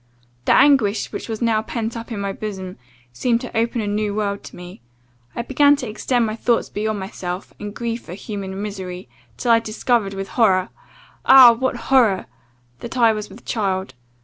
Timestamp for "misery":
8.59-9.07